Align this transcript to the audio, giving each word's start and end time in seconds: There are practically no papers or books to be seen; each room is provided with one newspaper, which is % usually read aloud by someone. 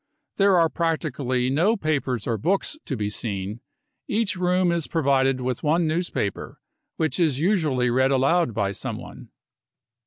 There 0.37 0.57
are 0.57 0.67
practically 0.67 1.51
no 1.51 1.77
papers 1.77 2.25
or 2.25 2.39
books 2.39 2.75
to 2.85 2.97
be 2.97 3.11
seen; 3.11 3.59
each 4.07 4.35
room 4.35 4.71
is 4.71 4.87
provided 4.87 5.41
with 5.41 5.61
one 5.61 5.85
newspaper, 5.85 6.59
which 6.95 7.19
is 7.19 7.39
% 7.39 7.39
usually 7.39 7.91
read 7.91 8.09
aloud 8.09 8.51
by 8.51 8.71
someone. 8.71 9.29